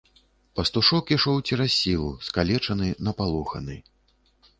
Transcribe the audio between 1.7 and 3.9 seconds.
сілу, скалечаны, напалоханы.